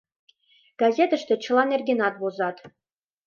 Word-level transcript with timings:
Газетыште 0.81 1.33
чыла 1.43 1.63
нергенат 1.71 2.15
возат. 2.21 2.57